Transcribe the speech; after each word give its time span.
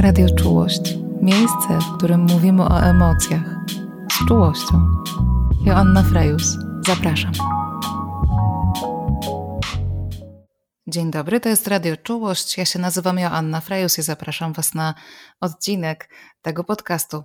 Radio 0.00 0.26
Czułość. 0.34 0.80
Miejsce, 1.22 1.78
w 1.80 1.96
którym 1.96 2.20
mówimy 2.20 2.62
o 2.62 2.80
emocjach. 2.80 3.42
Z 4.12 4.28
czułością. 4.28 4.88
Joanna 5.66 6.02
Frejus. 6.02 6.56
Zapraszam. 6.86 7.32
Dzień 10.86 11.10
dobry, 11.10 11.40
to 11.40 11.48
jest 11.48 11.66
Radio 11.66 11.96
Czułość. 11.96 12.58
Ja 12.58 12.64
się 12.64 12.78
nazywam 12.78 13.18
Joanna 13.18 13.60
Frejus 13.60 13.98
i 13.98 14.02
zapraszam 14.02 14.52
Was 14.52 14.74
na 14.74 14.94
odcinek 15.40 16.08
tego 16.42 16.64
podcastu. 16.64 17.22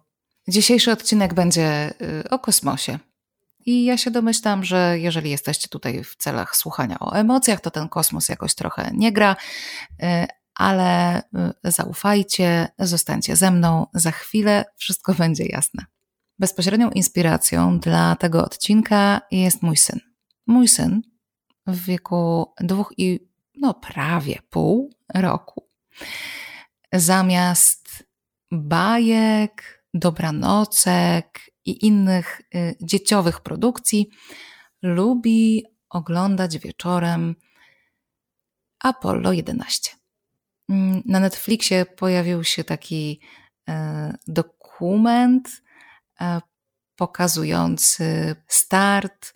Dzisiejszy 0.47 0.91
odcinek 0.91 1.33
będzie 1.33 1.93
y, 2.01 2.29
o 2.29 2.39
kosmosie. 2.39 2.99
I 3.65 3.85
ja 3.85 3.97
się 3.97 4.11
domyślam, 4.11 4.63
że 4.63 4.99
jeżeli 4.99 5.29
jesteście 5.29 5.67
tutaj 5.67 6.03
w 6.03 6.15
celach 6.15 6.55
słuchania 6.55 6.99
o 6.99 7.15
emocjach, 7.15 7.61
to 7.61 7.71
ten 7.71 7.89
kosmos 7.89 8.29
jakoś 8.29 8.55
trochę 8.55 8.91
nie 8.93 9.11
gra, 9.11 9.35
y, 10.03 10.38
ale 10.59 11.19
y, 11.19 11.23
zaufajcie, 11.63 12.67
zostańcie 12.79 13.35
ze 13.35 13.51
mną, 13.51 13.87
za 13.93 14.11
chwilę 14.11 14.65
wszystko 14.75 15.13
będzie 15.23 15.45
jasne. 15.45 15.85
Bezpośrednią 16.39 16.89
inspiracją 16.89 17.79
dla 17.79 18.15
tego 18.15 18.45
odcinka 18.45 19.21
jest 19.31 19.61
mój 19.61 19.77
syn. 19.77 19.99
Mój 20.47 20.67
syn 20.67 21.01
w 21.67 21.85
wieku 21.85 22.53
dwóch 22.59 22.93
i 22.97 23.29
no 23.55 23.73
prawie 23.73 24.39
pół 24.49 24.93
roku. 25.13 25.67
Zamiast 26.93 28.03
bajek, 28.51 29.83
dobranocek 29.93 31.41
i 31.65 31.85
innych 31.85 32.41
y, 32.55 32.75
dzieciowych 32.81 33.41
produkcji, 33.41 34.09
lubi 34.81 35.65
oglądać 35.89 36.57
wieczorem 36.57 37.35
Apollo 38.79 39.33
11. 39.33 39.98
Mm, 40.69 41.01
na 41.05 41.19
Netflixie 41.19 41.85
pojawił 41.85 42.43
się 42.43 42.63
taki 42.63 43.21
e, 43.69 44.17
dokument 44.27 45.61
e, 46.21 46.41
pokazujący 46.95 48.35
start, 48.47 49.33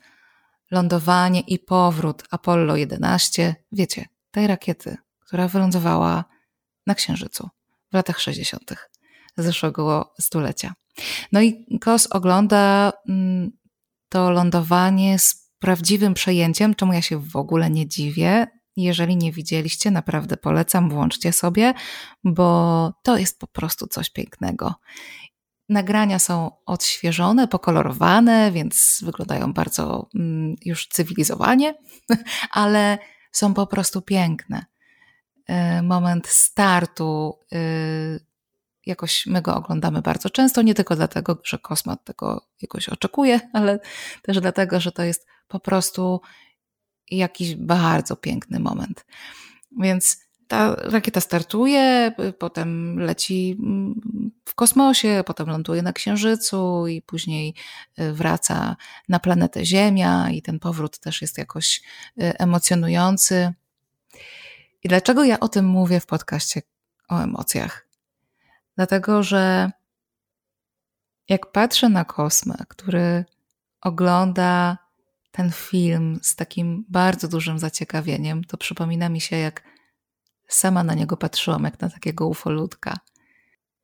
lądowanie 0.71 1.39
i 1.39 1.59
powrót 1.59 2.23
Apollo 2.31 2.75
11. 2.75 3.55
Wiecie, 3.71 4.05
tej 4.31 4.47
rakiety, 4.47 4.97
która 5.19 5.47
wylądowała 5.47 6.25
na 6.87 6.95
Księżycu 6.95 7.49
w 7.91 7.93
latach 7.93 8.19
60. 8.19 8.73
zeszłego 9.37 10.13
stulecia. 10.19 10.73
No 11.31 11.41
i 11.41 11.79
KOS 11.81 12.07
ogląda 12.07 12.93
mm, 13.09 13.51
to 14.09 14.31
lądowanie 14.31 15.19
z 15.19 15.49
prawdziwym 15.59 16.13
przejęciem, 16.13 16.75
czemu 16.75 16.93
ja 16.93 17.01
się 17.01 17.19
w 17.19 17.35
ogóle 17.35 17.69
nie 17.69 17.87
dziwię. 17.87 18.47
Jeżeli 18.75 19.17
nie 19.17 19.31
widzieliście, 19.31 19.91
naprawdę 19.91 20.37
polecam, 20.37 20.89
włączcie 20.89 21.33
sobie, 21.33 21.73
bo 22.23 22.93
to 23.03 23.17
jest 23.17 23.39
po 23.39 23.47
prostu 23.47 23.87
coś 23.87 24.09
pięknego. 24.09 24.73
Nagrania 25.69 26.19
są 26.19 26.51
odświeżone, 26.65 27.47
pokolorowane, 27.47 28.51
więc 28.51 29.01
wyglądają 29.05 29.53
bardzo 29.53 30.09
mm, 30.15 30.55
już 30.65 30.87
cywilizowanie, 30.87 31.73
ale 32.51 32.97
są 33.31 33.53
po 33.53 33.67
prostu 33.67 34.01
piękne. 34.01 34.65
E, 35.47 35.81
moment 35.81 36.27
startu, 36.27 37.39
e, 37.51 37.57
jakoś 38.85 39.25
my 39.25 39.41
go 39.41 39.55
oglądamy 39.55 40.01
bardzo 40.01 40.29
często, 40.29 40.61
nie 40.61 40.73
tylko 40.73 40.95
dlatego, 40.95 41.37
że 41.43 41.57
kosmat 41.57 42.03
tego 42.03 42.47
jakoś 42.61 42.89
oczekuje, 42.89 43.39
ale 43.53 43.79
też 44.21 44.39
dlatego, 44.39 44.79
że 44.79 44.91
to 44.91 45.03
jest 45.03 45.27
po 45.47 45.59
prostu 45.59 46.21
jakiś 47.11 47.55
bardzo 47.55 48.15
piękny 48.15 48.59
moment. 48.59 49.05
Więc 49.79 50.23
ta 50.47 50.75
rakieta 50.75 51.21
startuje, 51.21 52.11
potem 52.39 52.99
leci 52.99 53.57
mm, 53.59 54.01
w 54.45 54.55
kosmosie, 54.55 55.23
potem 55.25 55.47
ląduje 55.47 55.81
na 55.81 55.93
Księżycu 55.93 56.87
i 56.87 57.01
później 57.01 57.55
y, 57.99 58.13
wraca 58.13 58.75
na 59.09 59.19
planetę 59.19 59.65
Ziemia, 59.65 60.29
i 60.29 60.41
ten 60.41 60.59
powrót 60.59 60.99
też 60.99 61.21
jest 61.21 61.37
jakoś 61.37 61.81
y, 62.21 62.37
emocjonujący. 62.37 63.53
I 64.83 64.87
dlaczego 64.87 65.23
ja 65.23 65.39
o 65.39 65.49
tym 65.49 65.65
mówię 65.65 65.99
w 65.99 66.05
podcaście 66.05 66.61
o 67.09 67.19
emocjach? 67.19 67.87
Dlatego, 68.75 69.23
że 69.23 69.71
jak 71.29 71.51
patrzę 71.51 71.89
na 71.89 72.05
kosmę, 72.05 72.55
który 72.67 73.25
ogląda 73.81 74.77
ten 75.33 75.51
film 75.51 76.19
z 76.21 76.35
takim 76.35 76.85
bardzo 76.89 77.27
dużym 77.27 77.59
zaciekawieniem, 77.59 78.43
to 78.43 78.57
przypomina 78.57 79.09
mi 79.09 79.21
się, 79.21 79.35
jak 79.35 79.63
sama 80.47 80.83
na 80.83 80.93
niego 80.93 81.17
patrzyłam, 81.17 81.63
jak 81.63 81.79
na 81.79 81.89
takiego 81.89 82.27
ufolutka. 82.27 82.99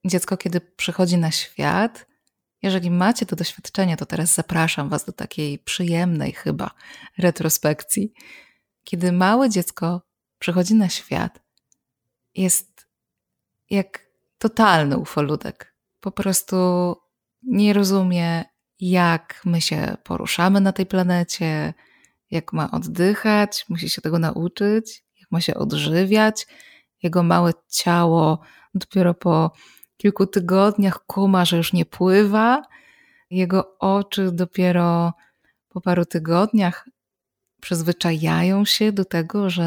Dziecko, 0.06 0.38
kiedy 0.38 0.62
przychodzi 0.62 1.18
na 1.18 1.32
świat, 1.32 2.06
jeżeli 2.62 2.92
macie 2.92 3.26
to 3.26 3.36
doświadczenie, 3.36 3.98
to 3.98 4.06
teraz 4.06 4.36
zapraszam 4.36 4.90
Was 4.90 5.06
do 5.06 5.12
takiej 5.12 5.60
przyjemnej 5.60 6.32
chyba 6.32 6.72
retrospekcji. 7.18 8.14
Kiedy 8.84 9.12
małe 9.12 9.50
dziecko 9.50 10.02
przychodzi 10.40 10.76
na 10.76 10.90
świat, 10.90 11.40
jest 12.36 12.88
jak 13.70 14.06
totalny 14.38 14.98
ufoludek. 14.98 15.76
Po 16.00 16.12
prostu 16.12 16.56
nie 17.44 17.74
rozumie, 17.74 18.46
jak 18.80 19.42
my 19.46 19.62
się 19.62 19.98
poruszamy 20.04 20.62
na 20.62 20.74
tej 20.74 20.86
planecie, 20.86 21.74
jak 22.32 22.54
ma 22.54 22.72
oddychać, 22.72 23.66
musi 23.70 23.90
się 23.90 24.02
tego 24.02 24.20
nauczyć, 24.20 25.04
jak 25.20 25.32
ma 25.32 25.42
się 25.42 25.56
odżywiać. 25.56 26.48
Jego 27.04 27.24
małe 27.24 27.52
ciało 27.70 28.40
dopiero 28.74 29.14
po 29.14 29.52
kilku 29.98 30.28
tygodniach 30.28 31.06
kuma, 31.06 31.46
że 31.46 31.58
już 31.58 31.74
nie 31.74 31.86
pływa. 31.86 32.62
Jego 33.30 33.78
oczy 33.80 34.32
dopiero 34.32 35.14
po 35.70 35.82
paru 35.82 36.06
tygodniach 36.06 36.90
przyzwyczajają 37.62 38.66
się 38.66 38.92
do 38.92 39.06
tego, 39.06 39.50
że 39.50 39.64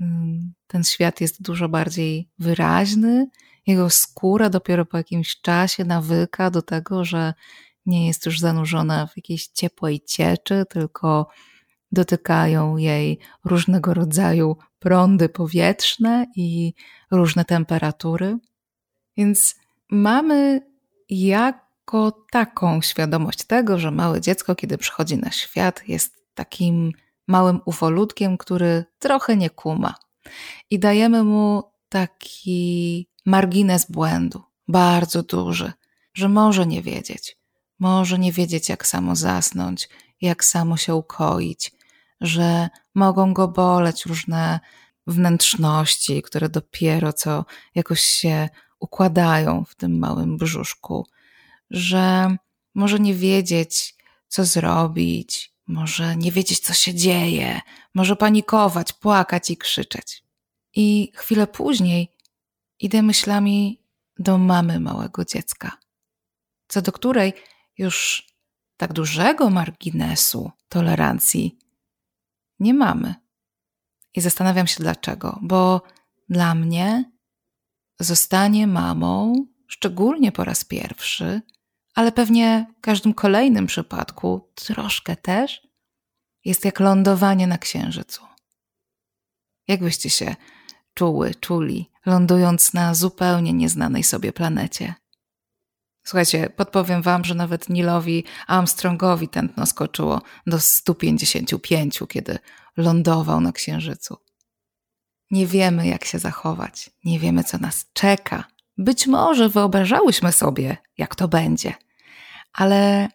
mm, 0.00 0.54
ten 0.66 0.84
świat 0.84 1.20
jest 1.20 1.42
dużo 1.42 1.68
bardziej 1.68 2.30
wyraźny. 2.38 3.26
Jego 3.66 3.90
skóra 3.90 4.50
dopiero 4.50 4.86
po 4.86 4.96
jakimś 4.96 5.40
czasie 5.40 5.84
nawyka 5.84 6.50
do 6.50 6.62
tego, 6.62 7.04
że 7.04 7.34
nie 7.86 8.06
jest 8.06 8.26
już 8.26 8.40
zanurzona 8.40 9.06
w 9.06 9.16
jakiejś 9.16 9.46
ciepłej 9.46 10.00
cieczy, 10.00 10.64
tylko 10.70 11.28
dotykają 11.92 12.76
jej 12.76 13.18
różnego 13.44 13.94
rodzaju 13.94 14.56
prądy 14.78 15.28
powietrzne 15.28 16.26
i 16.36 16.74
różne 17.10 17.44
temperatury. 17.44 18.38
Więc 19.16 19.56
mamy 19.90 20.60
jako 21.08 22.24
taką 22.30 22.82
świadomość 22.82 23.44
tego, 23.44 23.78
że 23.78 23.90
małe 23.90 24.20
dziecko, 24.20 24.54
kiedy 24.54 24.78
przychodzi 24.78 25.16
na 25.16 25.30
świat, 25.30 25.88
jest 25.88 26.24
takim 26.34 26.92
małym 27.28 27.60
ufolutkiem, 27.64 28.38
który 28.38 28.84
trochę 28.98 29.36
nie 29.36 29.50
kuma. 29.50 29.94
I 30.70 30.78
dajemy 30.78 31.24
mu 31.24 31.62
taki 31.88 33.08
margines 33.26 33.90
błędu, 33.90 34.42
bardzo 34.68 35.22
duży, 35.22 35.72
że 36.14 36.28
może 36.28 36.66
nie 36.66 36.82
wiedzieć. 36.82 37.43
Może 37.84 38.18
nie 38.18 38.32
wiedzieć, 38.32 38.68
jak 38.68 38.86
samo 38.86 39.16
zasnąć, 39.16 39.88
jak 40.20 40.44
samo 40.44 40.76
się 40.76 40.94
ukoić, 40.94 41.72
że 42.20 42.68
mogą 42.94 43.34
go 43.34 43.48
boleć 43.48 44.06
różne 44.06 44.60
wnętrzności, 45.06 46.22
które 46.22 46.48
dopiero 46.48 47.12
co 47.12 47.44
jakoś 47.74 48.00
się 48.00 48.48
układają 48.80 49.64
w 49.64 49.74
tym 49.74 49.98
małym 49.98 50.36
brzuszku, 50.36 51.06
że 51.70 52.36
może 52.74 53.00
nie 53.00 53.14
wiedzieć, 53.14 53.94
co 54.28 54.44
zrobić, 54.44 55.52
może 55.66 56.16
nie 56.16 56.32
wiedzieć, 56.32 56.60
co 56.60 56.74
się 56.74 56.94
dzieje, 56.94 57.60
może 57.94 58.16
panikować, 58.16 58.92
płakać 58.92 59.50
i 59.50 59.56
krzyczeć. 59.56 60.24
I 60.74 61.12
chwilę 61.14 61.46
później 61.46 62.16
idę 62.80 63.02
myślami 63.02 63.82
do 64.18 64.38
mamy 64.38 64.80
małego 64.80 65.24
dziecka, 65.24 65.78
co 66.68 66.82
do 66.82 66.92
której 66.92 67.32
już 67.78 68.26
tak 68.76 68.92
dużego 68.92 69.50
marginesu 69.50 70.50
tolerancji 70.68 71.58
nie 72.58 72.74
mamy. 72.74 73.14
I 74.14 74.20
zastanawiam 74.20 74.66
się 74.66 74.76
dlaczego, 74.82 75.38
bo 75.42 75.82
dla 76.28 76.54
mnie 76.54 77.12
zostanie 78.00 78.66
mamą, 78.66 79.46
szczególnie 79.66 80.32
po 80.32 80.44
raz 80.44 80.64
pierwszy, 80.64 81.42
ale 81.94 82.12
pewnie 82.12 82.66
w 82.78 82.80
każdym 82.80 83.14
kolejnym 83.14 83.66
przypadku 83.66 84.52
troszkę 84.54 85.16
też, 85.16 85.68
jest 86.44 86.64
jak 86.64 86.80
lądowanie 86.80 87.46
na 87.46 87.58
księżycu. 87.58 88.22
Jakbyście 89.68 90.10
się 90.10 90.36
czuły, 90.94 91.34
czuli, 91.34 91.90
lądując 92.06 92.74
na 92.74 92.94
zupełnie 92.94 93.52
nieznanej 93.52 94.02
sobie 94.02 94.32
planecie? 94.32 94.94
Słuchajcie, 96.04 96.50
podpowiem 96.50 97.02
wam, 97.02 97.24
że 97.24 97.34
nawet 97.34 97.68
Nilowi 97.68 98.24
Armstrongowi 98.46 99.28
tętno 99.28 99.66
skoczyło 99.66 100.22
do 100.46 100.60
155, 100.60 102.00
kiedy 102.08 102.38
lądował 102.76 103.40
na 103.40 103.52
Księżycu. 103.52 104.16
Nie 105.30 105.46
wiemy, 105.46 105.86
jak 105.86 106.04
się 106.04 106.18
zachować, 106.18 106.90
nie 107.04 107.18
wiemy, 107.18 107.44
co 107.44 107.58
nas 107.58 107.86
czeka 107.92 108.44
być 108.78 109.06
może 109.06 109.48
wyobrażałyśmy 109.48 110.32
sobie, 110.32 110.76
jak 110.98 111.14
to 111.14 111.28
będzie, 111.28 111.74
ale 112.52 113.08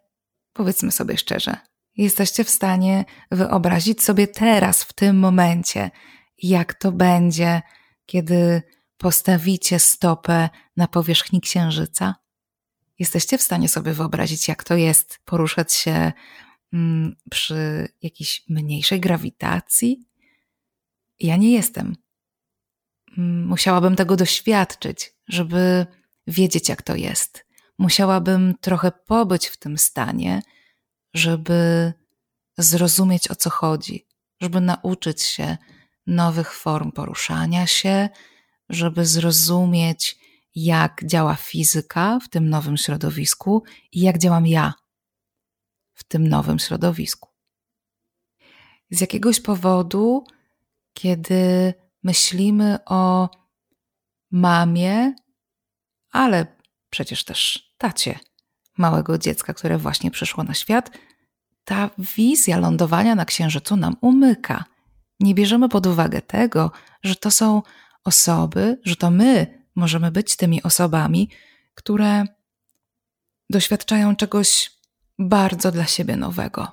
powiedzmy 0.53 0.91
sobie 0.91 1.17
szczerze, 1.17 1.57
jesteście 1.97 2.43
w 2.43 2.49
stanie 2.49 3.05
wyobrazić 3.31 4.03
sobie 4.03 4.27
teraz, 4.27 4.83
w 4.83 4.93
tym 4.93 5.19
momencie, 5.19 5.91
jak 6.37 6.73
to 6.73 6.91
będzie, 6.91 7.61
kiedy 8.05 8.61
postawicie 8.97 9.79
stopę 9.79 10.49
na 10.77 10.87
powierzchni 10.87 11.41
Księżyca? 11.41 12.15
Jesteście 12.99 13.37
w 13.37 13.41
stanie 13.41 13.69
sobie 13.69 13.93
wyobrazić, 13.93 14.47
jak 14.47 14.63
to 14.63 14.75
jest 14.75 15.19
poruszać 15.25 15.73
się 15.73 16.11
mm, 16.73 17.15
przy 17.29 17.87
jakiejś 18.01 18.43
mniejszej 18.49 18.99
grawitacji? 18.99 20.05
Ja 21.19 21.37
nie 21.37 21.51
jestem. 21.51 21.95
Mm, 23.17 23.47
musiałabym 23.47 23.95
tego 23.95 24.15
doświadczyć, 24.15 25.13
żeby 25.27 25.85
wiedzieć, 26.27 26.69
jak 26.69 26.81
to 26.81 26.95
jest. 26.95 27.45
Musiałabym 27.77 28.55
trochę 28.61 28.91
pobyć 28.91 29.47
w 29.47 29.57
tym 29.57 29.77
stanie, 29.77 30.41
żeby 31.13 31.93
zrozumieć, 32.57 33.31
o 33.31 33.35
co 33.35 33.49
chodzi, 33.49 34.07
żeby 34.41 34.61
nauczyć 34.61 35.21
się 35.23 35.57
nowych 36.07 36.53
form 36.53 36.91
poruszania 36.91 37.67
się, 37.67 38.09
żeby 38.69 39.05
zrozumieć, 39.05 40.18
jak 40.63 41.01
działa 41.05 41.35
fizyka 41.35 42.19
w 42.19 42.29
tym 42.29 42.49
nowym 42.49 42.77
środowisku 42.77 43.63
i 43.91 44.01
jak 44.01 44.17
działam 44.17 44.47
ja 44.47 44.73
w 45.93 46.03
tym 46.03 46.27
nowym 46.27 46.59
środowisku. 46.59 47.29
Z 48.91 49.01
jakiegoś 49.01 49.39
powodu, 49.39 50.23
kiedy 50.93 51.73
myślimy 52.03 52.77
o 52.85 53.29
mamie, 54.31 55.13
ale 56.11 56.57
przecież 56.89 57.23
też 57.23 57.69
tacie 57.77 58.19
małego 58.77 59.17
dziecka, 59.17 59.53
które 59.53 59.77
właśnie 59.77 60.11
przyszło 60.11 60.43
na 60.43 60.53
świat, 60.53 60.91
ta 61.63 61.89
wizja 61.97 62.57
lądowania 62.57 63.15
na 63.15 63.25
księżycu 63.25 63.75
nam 63.75 63.95
umyka. 64.01 64.65
Nie 65.19 65.35
bierzemy 65.35 65.69
pod 65.69 65.85
uwagę 65.87 66.21
tego, 66.21 66.71
że 67.03 67.15
to 67.15 67.31
są 67.31 67.61
osoby, 68.03 68.79
że 68.83 68.95
to 68.95 69.11
my 69.11 69.58
możemy 69.79 70.11
być 70.11 70.35
tymi 70.35 70.63
osobami, 70.63 71.29
które 71.75 72.25
doświadczają 73.49 74.15
czegoś 74.15 74.71
bardzo 75.19 75.71
dla 75.71 75.85
siebie 75.85 76.15
nowego. 76.15 76.67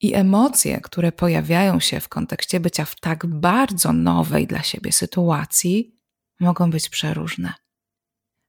I 0.00 0.14
emocje, 0.14 0.80
które 0.80 1.12
pojawiają 1.12 1.80
się 1.80 2.00
w 2.00 2.08
kontekście 2.08 2.60
bycia 2.60 2.84
w 2.84 3.00
tak 3.00 3.26
bardzo 3.26 3.92
nowej 3.92 4.46
dla 4.46 4.62
siebie 4.62 4.92
sytuacji, 4.92 6.00
mogą 6.40 6.70
być 6.70 6.88
przeróżne. 6.88 7.52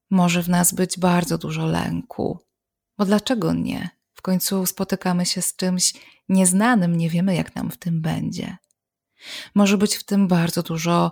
Może 0.09 0.43
w 0.43 0.49
nas 0.49 0.73
być 0.73 0.99
bardzo 0.99 1.37
dużo 1.37 1.65
lęku, 1.65 2.39
bo 2.97 3.05
dlaczego 3.05 3.53
nie? 3.53 3.89
W 4.13 4.21
końcu 4.21 4.65
spotykamy 4.65 5.25
się 5.25 5.41
z 5.41 5.55
czymś 5.55 5.93
nieznanym, 6.29 6.97
nie 6.97 7.09
wiemy, 7.09 7.35
jak 7.35 7.55
nam 7.55 7.71
w 7.71 7.77
tym 7.77 8.01
będzie. 8.01 8.57
Może 9.55 9.77
być 9.77 9.95
w 9.95 10.03
tym 10.03 10.27
bardzo 10.27 10.63
dużo 10.63 11.11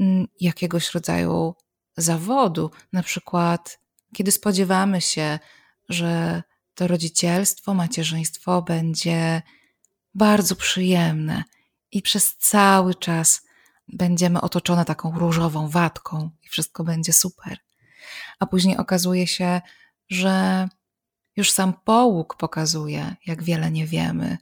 mm, 0.00 0.26
jakiegoś 0.40 0.94
rodzaju 0.94 1.54
zawodu, 1.96 2.70
na 2.92 3.02
przykład 3.02 3.82
kiedy 4.12 4.32
spodziewamy 4.32 5.00
się, 5.00 5.38
że 5.88 6.42
to 6.74 6.86
rodzicielstwo, 6.86 7.74
macierzyństwo 7.74 8.62
będzie 8.62 9.42
bardzo 10.14 10.56
przyjemne 10.56 11.44
i 11.90 12.02
przez 12.02 12.36
cały 12.36 12.94
czas 12.94 13.42
będziemy 13.88 14.40
otoczone 14.40 14.84
taką 14.84 15.18
różową 15.18 15.68
watką 15.68 16.30
i 16.42 16.48
wszystko 16.48 16.84
będzie 16.84 17.12
super. 17.12 17.58
A 18.38 18.46
później 18.46 18.76
okazuje 18.76 19.26
się, 19.26 19.60
że 20.08 20.68
już 21.36 21.50
sam 21.50 21.72
połóg 21.84 22.36
pokazuje, 22.36 23.16
jak 23.26 23.42
wiele 23.42 23.70
nie 23.70 23.86
wiemy, 23.86 24.38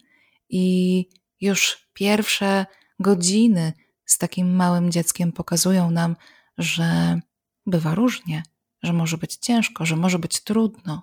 i 0.48 1.06
już 1.40 1.88
pierwsze 1.94 2.66
godziny 3.00 3.72
z 4.04 4.18
takim 4.18 4.56
małym 4.56 4.90
dzieckiem 4.90 5.32
pokazują 5.32 5.90
nam, 5.90 6.16
że 6.58 7.20
bywa 7.66 7.94
różnie, 7.94 8.42
że 8.82 8.92
może 8.92 9.18
być 9.18 9.36
ciężko, 9.36 9.86
że 9.86 9.96
może 9.96 10.18
być 10.18 10.40
trudno. 10.40 11.02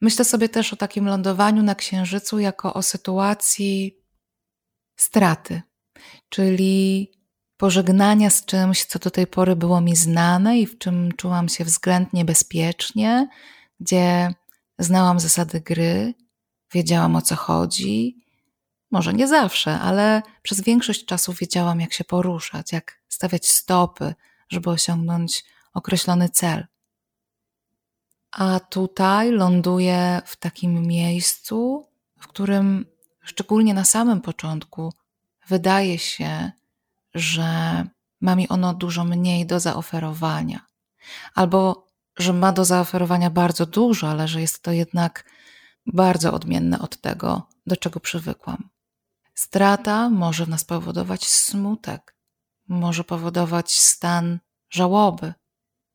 Myślę 0.00 0.24
sobie 0.24 0.48
też 0.48 0.72
o 0.72 0.76
takim 0.76 1.06
lądowaniu 1.06 1.62
na 1.62 1.74
Księżycu 1.74 2.38
jako 2.38 2.74
o 2.74 2.82
sytuacji 2.82 3.96
straty, 4.96 5.62
czyli 6.28 7.10
pożegnania 7.56 8.30
z 8.30 8.44
czymś, 8.44 8.84
co 8.84 8.98
do 8.98 9.10
tej 9.10 9.26
pory 9.26 9.56
było 9.56 9.80
mi 9.80 9.96
znane 9.96 10.58
i 10.58 10.66
w 10.66 10.78
czym 10.78 11.12
czułam 11.12 11.48
się 11.48 11.64
względnie 11.64 12.24
bezpiecznie, 12.24 13.28
gdzie 13.80 14.34
znałam 14.78 15.20
zasady 15.20 15.60
gry, 15.60 16.14
wiedziałam 16.72 17.16
o 17.16 17.22
co 17.22 17.36
chodzi. 17.36 18.24
Może 18.90 19.14
nie 19.14 19.28
zawsze, 19.28 19.80
ale 19.80 20.22
przez 20.42 20.60
większość 20.60 21.04
czasu 21.04 21.32
wiedziałam, 21.32 21.80
jak 21.80 21.92
się 21.92 22.04
poruszać, 22.04 22.72
jak 22.72 23.02
stawiać 23.08 23.50
stopy, 23.50 24.14
żeby 24.54 24.70
osiągnąć 24.70 25.44
określony 25.74 26.28
cel. 26.28 26.66
A 28.30 28.60
tutaj 28.60 29.30
ląduję 29.30 30.22
w 30.24 30.36
takim 30.36 30.82
miejscu, 30.82 31.86
w 32.20 32.26
którym 32.26 32.86
szczególnie 33.22 33.74
na 33.74 33.84
samym 33.84 34.20
początku 34.20 34.92
wydaje 35.48 35.98
się, 35.98 36.52
że 37.14 37.84
ma 38.20 38.36
mi 38.36 38.48
ono 38.48 38.74
dużo 38.74 39.04
mniej 39.04 39.46
do 39.46 39.60
zaoferowania, 39.60 40.66
albo 41.34 41.88
że 42.18 42.32
ma 42.32 42.52
do 42.52 42.64
zaoferowania 42.64 43.30
bardzo 43.30 43.66
dużo, 43.66 44.10
ale 44.10 44.28
że 44.28 44.40
jest 44.40 44.62
to 44.62 44.72
jednak 44.72 45.24
bardzo 45.86 46.32
odmienne 46.32 46.78
od 46.78 47.00
tego, 47.00 47.48
do 47.66 47.76
czego 47.76 48.00
przywykłam. 48.00 48.68
Strata 49.34 50.10
może 50.10 50.46
w 50.46 50.48
nas 50.48 50.64
powodować 50.64 51.24
smutek, 51.28 52.16
może 52.68 53.04
powodować 53.04 53.72
stan 53.72 54.38
żałoby. 54.74 55.34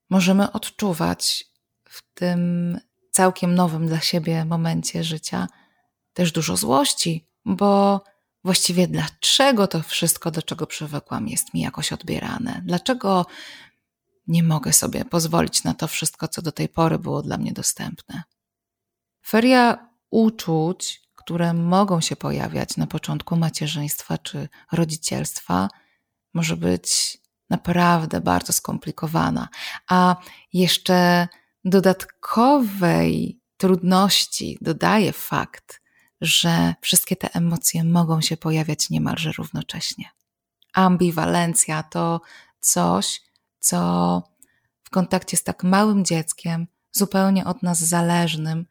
Możemy 0.09 0.51
odczuwać 0.51 1.45
w 1.89 2.01
tym 2.13 2.79
całkiem 3.11 3.55
nowym 3.55 3.87
dla 3.87 3.99
siebie 3.99 4.45
momencie 4.45 5.03
życia 5.03 5.47
też 6.13 6.31
dużo 6.31 6.57
złości, 6.57 7.27
bo 7.45 8.03
właściwie 8.43 8.87
dlaczego 8.87 9.67
to 9.67 9.81
wszystko, 9.83 10.31
do 10.31 10.41
czego 10.41 10.67
przywykłam, 10.67 11.27
jest 11.27 11.53
mi 11.53 11.61
jakoś 11.61 11.93
odbierane? 11.93 12.61
Dlaczego 12.65 13.25
nie 14.27 14.43
mogę 14.43 14.73
sobie 14.73 15.05
pozwolić 15.05 15.63
na 15.63 15.73
to 15.73 15.87
wszystko, 15.87 16.27
co 16.27 16.41
do 16.41 16.51
tej 16.51 16.69
pory 16.69 16.99
było 16.99 17.21
dla 17.21 17.37
mnie 17.37 17.53
dostępne? 17.53 18.23
Feria 19.27 19.89
uczuć, 20.09 21.01
które 21.15 21.53
mogą 21.53 22.01
się 22.01 22.15
pojawiać 22.15 22.77
na 22.77 22.87
początku 22.87 23.35
macierzyństwa 23.35 24.17
czy 24.17 24.49
rodzicielstwa, 24.71 25.69
może 26.33 26.57
być 26.57 27.18
naprawdę 27.49 28.21
bardzo 28.21 28.53
skomplikowana, 28.53 29.49
a 29.87 30.15
jeszcze 30.53 31.27
dodatkowej 31.65 33.39
trudności 33.57 34.57
dodaje 34.61 35.13
fakt, 35.13 35.81
że 36.21 36.73
wszystkie 36.81 37.15
te 37.15 37.33
emocje 37.33 37.83
mogą 37.83 38.21
się 38.21 38.37
pojawiać 38.37 38.89
niemalże 38.89 39.31
równocześnie. 39.31 40.05
Ambiwalencja 40.73 41.83
to 41.83 42.21
coś, 42.59 43.21
co 43.59 44.23
w 44.83 44.89
kontakcie 44.89 45.37
z 45.37 45.43
tak 45.43 45.63
małym 45.63 46.05
dzieckiem, 46.05 46.67
zupełnie 46.91 47.45
od 47.45 47.63
nas 47.63 47.79
zależnym 47.79 48.65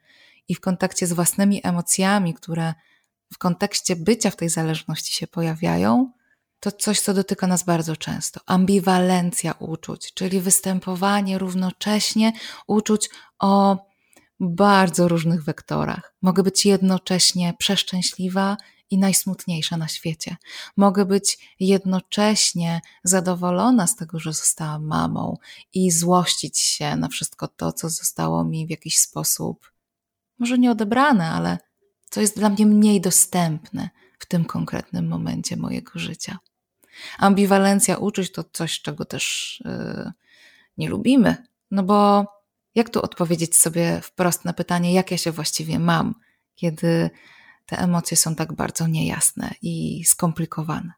i 0.49 0.55
w 0.55 0.61
kontakcie 0.61 1.07
z 1.07 1.13
własnymi 1.13 1.61
emocjami, 1.67 2.35
które 2.35 2.75
w 3.33 3.39
kontekście 3.39 3.97
bycia 3.97 4.31
w 4.31 4.37
tej 4.37 4.49
zależności 4.49 5.15
się 5.15 5.27
pojawiają, 5.27 6.13
to 6.61 6.73
coś, 6.73 7.01
co 7.01 7.15
dotyka 7.15 7.47
nas 7.47 7.65
bardzo 7.65 7.97
często. 7.97 8.41
Ambiwalencja 8.47 9.53
uczuć, 9.53 10.15
czyli 10.15 10.41
występowanie 10.41 11.39
równocześnie 11.39 12.33
uczuć 12.67 13.11
o 13.39 13.77
bardzo 14.41 15.09
różnych 15.09 15.45
wektorach. 15.45 16.15
Mogę 16.23 16.43
być 16.43 16.67
jednocześnie 16.67 17.55
przeszczęśliwa 17.59 18.57
i 18.91 18.99
najsmutniejsza 18.99 19.77
na 19.77 19.89
świecie. 19.89 20.37
Mogę 20.77 21.05
być 21.05 21.55
jednocześnie 21.61 22.81
zadowolona 23.05 23.87
z 23.87 23.97
tego, 23.97 24.19
że 24.19 24.33
zostałam 24.33 24.87
mamą 24.87 25.37
i 25.73 25.91
złościć 25.91 26.59
się 26.59 26.97
na 26.97 27.09
wszystko 27.09 27.49
to, 27.49 27.73
co 27.73 27.91
zostało 27.91 28.45
mi 28.45 28.67
w 28.67 28.71
jakiś 28.71 28.99
sposób, 28.99 29.73
może 30.39 30.59
nie 30.59 30.71
odebrane, 30.71 31.31
ale 31.31 31.59
co 32.11 32.21
jest 32.21 32.37
dla 32.37 32.49
mnie 32.49 32.67
mniej 32.67 33.01
dostępne 33.01 33.91
w 34.19 34.27
tym 34.27 34.45
konkretnym 34.45 35.09
momencie 35.09 35.57
mojego 35.57 35.91
życia. 35.95 36.39
Ambiwalencja 37.19 37.97
uczuć 37.97 38.33
to 38.33 38.45
coś, 38.53 38.81
czego 38.83 39.05
też 39.05 39.63
yy, 39.65 40.13
nie 40.77 40.89
lubimy, 40.89 41.37
no 41.71 41.83
bo 41.83 42.27
jak 42.75 42.91
tu 42.91 43.03
odpowiedzieć 43.03 43.57
sobie 43.57 44.01
wprost 44.01 44.45
na 44.45 44.53
pytanie, 44.53 44.93
jak 44.93 45.11
ja 45.11 45.19
się 45.19 45.33
właściwie 45.33 45.79
mam, 45.79 46.15
kiedy 46.55 47.11
te 47.67 47.79
emocje 47.79 48.17
są 48.17 48.35
tak 48.35 48.53
bardzo 48.53 48.87
niejasne 48.87 49.55
i 49.63 50.05
skomplikowane? 50.05 50.93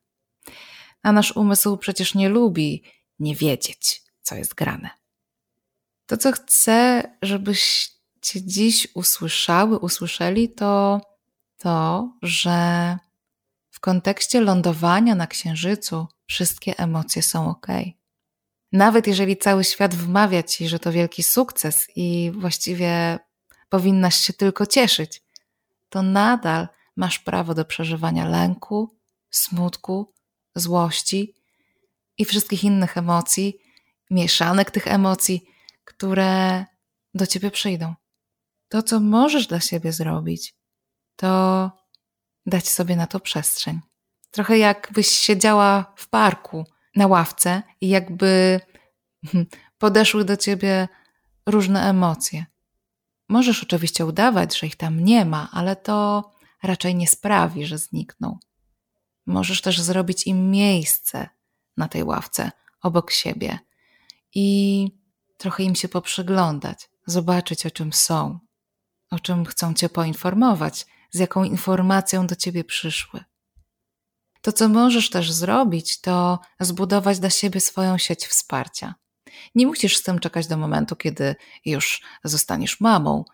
A 1.02 1.12
nasz 1.12 1.36
umysł 1.36 1.76
przecież 1.76 2.14
nie 2.14 2.28
lubi 2.28 2.82
nie 3.18 3.36
wiedzieć, 3.36 4.02
co 4.22 4.34
jest 4.34 4.54
grane. 4.54 4.90
To, 6.06 6.16
co 6.16 6.32
chcę, 6.32 7.02
żebyście 7.22 8.42
dziś 8.42 8.88
usłyszały, 8.94 9.78
usłyszeli, 9.78 10.48
to 10.48 11.00
to, 11.58 12.08
że 12.22 12.98
w 13.80 13.82
kontekście 13.82 14.40
lądowania 14.40 15.14
na 15.14 15.26
Księżycu 15.26 16.06
wszystkie 16.26 16.78
emocje 16.78 17.22
są 17.22 17.50
ok. 17.50 17.66
Nawet 18.72 19.06
jeżeli 19.06 19.36
cały 19.36 19.64
świat 19.64 19.94
wmawia 19.94 20.42
ci, 20.42 20.68
że 20.68 20.78
to 20.78 20.92
wielki 20.92 21.22
sukces 21.22 21.86
i 21.96 22.32
właściwie 22.34 23.18
powinnaś 23.68 24.16
się 24.16 24.32
tylko 24.32 24.66
cieszyć, 24.66 25.22
to 25.88 26.02
nadal 26.02 26.68
masz 26.96 27.18
prawo 27.18 27.54
do 27.54 27.64
przeżywania 27.64 28.28
lęku, 28.28 28.96
smutku, 29.30 30.14
złości 30.54 31.34
i 32.18 32.24
wszystkich 32.24 32.64
innych 32.64 32.96
emocji, 32.96 33.58
mieszanek 34.10 34.70
tych 34.70 34.86
emocji, 34.86 35.42
które 35.84 36.64
do 37.14 37.26
ciebie 37.26 37.50
przyjdą. 37.50 37.94
To, 38.68 38.82
co 38.82 39.00
możesz 39.00 39.46
dla 39.46 39.60
siebie 39.60 39.92
zrobić, 39.92 40.54
to 41.16 41.70
dać 42.46 42.68
sobie 42.68 42.96
na 42.96 43.06
to 43.06 43.20
przestrzeń. 43.20 43.80
Trochę 44.30 44.58
jakbyś 44.58 45.08
siedziała 45.08 45.92
w 45.96 46.08
parku 46.08 46.66
na 46.96 47.06
ławce 47.06 47.62
i 47.80 47.88
jakby 47.88 48.60
podeszły 49.78 50.24
do 50.24 50.36
ciebie 50.36 50.88
różne 51.46 51.82
emocje. 51.82 52.46
Możesz 53.28 53.62
oczywiście 53.62 54.06
udawać, 54.06 54.58
że 54.58 54.66
ich 54.66 54.76
tam 54.76 55.04
nie 55.04 55.24
ma, 55.24 55.48
ale 55.52 55.76
to 55.76 56.30
raczej 56.62 56.94
nie 56.94 57.08
sprawi, 57.08 57.66
że 57.66 57.78
znikną. 57.78 58.38
Możesz 59.26 59.60
też 59.60 59.80
zrobić 59.80 60.26
im 60.26 60.50
miejsce 60.50 61.28
na 61.76 61.88
tej 61.88 62.04
ławce 62.04 62.50
obok 62.82 63.10
siebie 63.10 63.58
i 64.34 64.88
trochę 65.36 65.62
im 65.62 65.74
się 65.74 65.88
poprzyglądać, 65.88 66.90
zobaczyć 67.06 67.66
o 67.66 67.70
czym 67.70 67.92
są, 67.92 68.38
o 69.10 69.18
czym 69.18 69.44
chcą 69.44 69.74
cię 69.74 69.88
poinformować, 69.88 70.86
z 71.10 71.18
jaką 71.18 71.44
informacją 71.44 72.26
do 72.26 72.36
ciebie 72.36 72.64
przyszły. 72.64 73.24
To, 74.42 74.52
co 74.52 74.68
możesz 74.68 75.10
też 75.10 75.32
zrobić, 75.32 76.00
to 76.00 76.38
zbudować 76.60 77.18
dla 77.18 77.30
siebie 77.30 77.60
swoją 77.60 77.98
sieć 77.98 78.26
wsparcia. 78.26 78.94
Nie 79.54 79.66
musisz 79.66 79.96
z 79.96 80.02
tym 80.02 80.18
czekać 80.18 80.46
do 80.46 80.56
momentu, 80.56 80.96
kiedy 80.96 81.36
już 81.64 82.02
zostaniesz 82.24 82.80
mamą. 82.80 83.24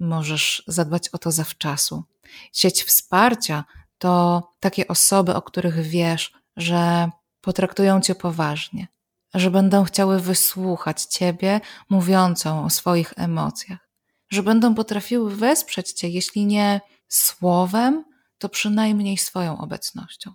Możesz 0.00 0.62
zadbać 0.66 1.08
o 1.08 1.18
to 1.18 1.32
zawczasu. 1.32 2.04
Sieć 2.52 2.82
wsparcia 2.82 3.64
to 3.98 4.42
takie 4.60 4.88
osoby, 4.88 5.34
o 5.34 5.42
których 5.42 5.80
wiesz, 5.80 6.32
że 6.56 7.10
potraktują 7.40 8.00
cię 8.00 8.14
poważnie, 8.14 8.88
że 9.34 9.50
będą 9.50 9.84
chciały 9.84 10.20
wysłuchać 10.20 11.02
ciebie 11.02 11.60
mówiącą 11.88 12.64
o 12.64 12.70
swoich 12.70 13.12
emocjach, 13.16 13.88
że 14.28 14.42
będą 14.42 14.74
potrafiły 14.74 15.36
wesprzeć 15.36 15.92
cię, 15.92 16.08
jeśli 16.08 16.46
nie 16.46 16.80
słowem, 17.08 18.04
to 18.38 18.48
przynajmniej 18.48 19.18
swoją 19.18 19.58
obecnością. 19.58 20.32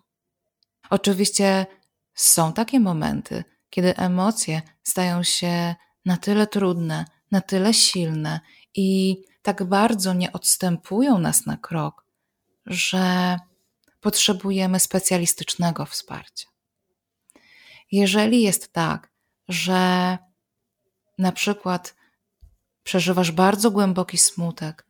Oczywiście 0.90 1.66
są 2.14 2.54
takie 2.54 2.80
momenty, 2.80 3.44
kiedy 3.70 3.98
emocje 3.98 4.62
stają 4.84 5.24
się 5.24 5.76
na 6.06 6.18
tyle 6.18 6.48
trudne, 6.48 7.06
na 7.32 7.42
tyle 7.42 7.74
silne 7.74 8.40
i 8.76 9.18
tak 9.42 9.64
bardzo 9.64 10.14
nie 10.14 10.32
odstępują 10.32 11.20
nas 11.20 11.46
na 11.46 11.58
krok, 11.58 12.06
że 12.66 13.38
potrzebujemy 14.00 14.80
specjalistycznego 14.80 15.86
wsparcia. 15.86 16.50
Jeżeli 17.92 18.42
jest 18.42 18.74
tak, 18.74 19.12
że 19.48 20.18
na 21.18 21.32
przykład 21.32 21.96
przeżywasz 22.84 23.32
bardzo 23.32 23.72
głęboki 23.72 24.18
smutek 24.18 24.88